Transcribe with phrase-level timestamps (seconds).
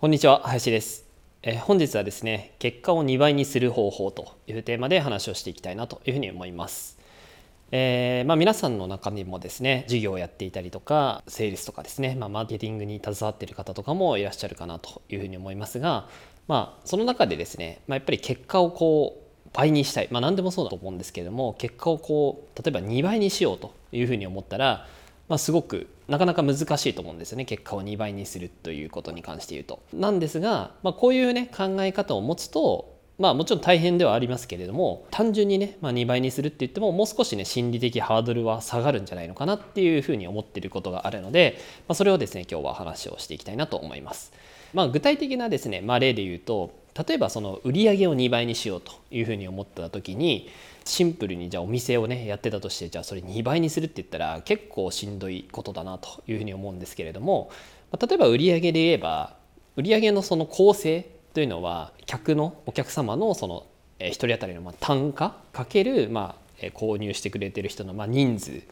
[0.00, 1.06] こんにちは林です。
[1.42, 6.96] え本日はですね結果を2倍にする方法というテーマで話をしていきたいなというふうに思います。
[7.72, 16.08] えー、まあ、皆さんの中にもですね事業をやっていたりとかセールスとかですね、まあ、マーケティングに携わっている方とかもいらっしゃるかなというふうに思いますが、
[16.46, 24.86] まあ、その中でですね、まあ、やっぱり結果をこう倍にしたい、まあ、何でもそうだと思うんですけれども結果をこう例えば2倍にしようというふうに思ったら、
[25.28, 29.82] まあ、すごくなかなか難しいと思うんですよね結果を2倍にするということに関して言うと。
[29.92, 44.32] なんですが、まあ、こういうね考え方を持つとまあもちろん大変ではありますけれども単純にね、まあ、2倍にするって言ってももう少しね心理的ハードルは下がるんじゃないのかなっていうふうに思ってることがあるので、まあ、それをですね今日は話をしていきたいなと思います。
[44.74, 46.72] まあ、具体的なですね、まあ、例で言うと
[47.06, 50.48] 例えばその売り上げを2倍にしようというふうに思った時に
[50.84, 57.50] シンプルにじゃあお店をねやってたとしてじゃあそれ2倍にするって言ったら結構しんどいことだなというふうに思うんですけれども
[57.92, 59.36] 例えば売り上げで言えば
[59.76, 63.66] 売り上げのその構成というのは客のお客様のその
[64.00, 68.62] 1人当たりのま単価かけるまあ購入してくれてる人のま人数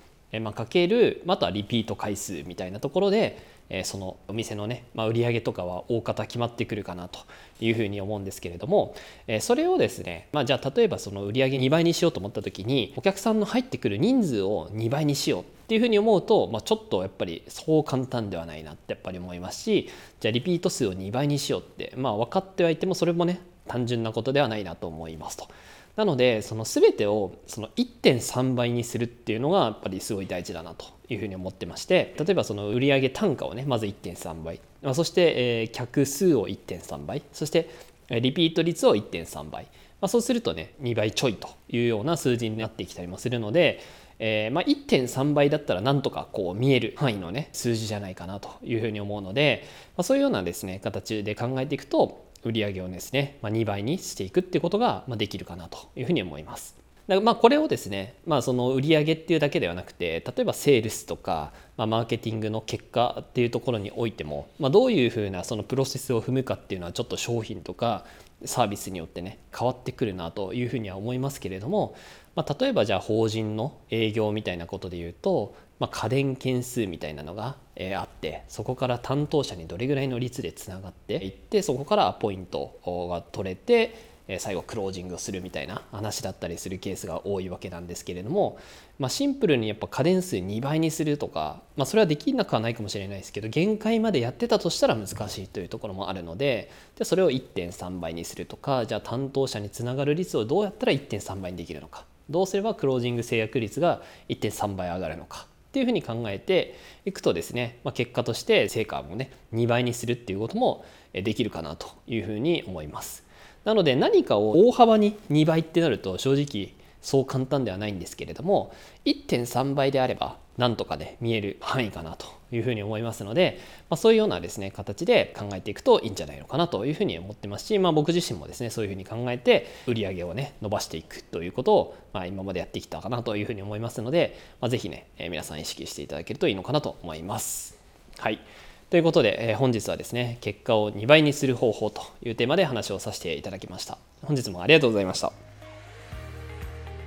[0.40, 7.20] まかけるあとはリピート回数みたいなところでえそのお店のね、まあ、売上とかは大方決まってくるかなと
[7.60, 8.94] いうふうに思うんですけれども、
[9.26, 19.90] えそれをですね、まあ、じゃあ例えばその売り上げ2倍にしようと思った時にお客さんの入ってくる人数を2倍にしようっていうふうに思うと、まあ、ちょっとやっぱりそう簡単ではないなってやっぱり思いますし
[20.20, 25.48] じゃあリピート数を2倍にしようって、まあ、分かってはいてもそれもね単純なことではないなと思いますと。
[25.96, 34.60] なのでその全てをその1.3倍にするっていうのがやっぱりすごい大事だなというふうに思ってまして例えばその売上単価をねまず1.3倍。
[34.92, 37.22] そして、え客数を1.3倍。
[37.32, 37.70] そして
[38.08, 39.64] リピート率を1.3倍、
[40.00, 43.80] まあ、そうするとね2倍ちょいというような数字になってきたりもするので、
[44.18, 49.64] えー、まあ、1.3倍だったらなんとかこう見える範囲のね数字じゃないかなというふうに思うので、
[49.96, 56.76] まあ、そういうようなですね形で考えていくと売り上をですね、まあ、2倍にしていくっていうことができるかなというふうに思います。
[57.08, 68.04] だまあこれをですね、まあ、その売り上げっていうだけではなくて例えばセールスとか、まあ、マーケティングの結果っていうところにおいても、まあ、どういうふうなそのプロセスを踏むかっていうのはちょっと商品とか
[68.44, 71.94] サービスによってね変わってくるなというふうには思いますけれども、
[72.34, 88.58] まあ、例えばじゃあ法人の営業みたいなことで言うと、まあ、家電件数みたいなのが、えあってそこから担当者にどれぐらいの率でつながっていってそこからポイントが取れて最後クロージングをするみたいな話だったりするケースが多いわけなんですけれども、
[88.98, 113.26] まあ、シンプルにやっぱ家電数2倍にするとか、まあ、それはできなくはないかもしれないですけど限界までやってたとしたら難しいというところもあるのででそれを1.3倍にするとかじゃあ担当者につながる率をどうやったら1.3倍にできるのかどうすればクロージング制約率が1.3倍上がるのかっていうふうに考えていくとですね、まあ、結果として成果もね2倍にするっていうこともできるかなというふうに思います。
[113.64, 116.72] なので何かを大幅に2倍ってなると正直
[117.02, 118.72] そう簡単ではないんですけれども
[119.04, 123.58] 1.3倍であればなんとかね見える範囲かなというふうに思いますので、
[123.90, 137.76] まあ、そういうようなですね形で考えていくといいんじゃないのかなというふうに思ってますし、まあ、僕自身もですねそういうふうに考えて売り上げをね伸ばしていくということを、まあ、今までやってきたかなというふうに思いますので、まあ、ぜひね、えー、皆さん意識していただけるといいのかなと思います。
[138.18, 138.40] はい。
[138.88, 143.98] ということで、えー、本日はですね結果を2倍にする方法というテーマで話をさせていただきました。
[144.22, 145.32] 本日もありがとうございました。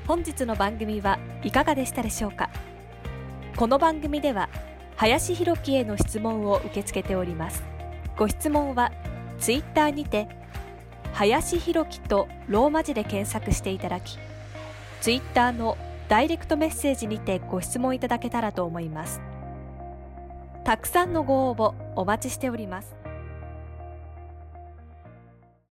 [0.06, 2.50] 本日の番組はいかがでしたでしょうか？
[3.56, 4.50] この番組では
[4.99, 7.63] 林弘樹への質問を受け付けております。
[8.17, 8.91] ご質問は
[9.39, 10.27] ツイッターにて
[11.13, 14.19] 林弘樹とローマ字で検索していただき
[14.99, 15.77] ツイッターの
[16.09, 19.21] ダイレクトメッセージにてご質問いただけたらと思います。
[20.65, 22.98] たくさんのご応募お待ちしております。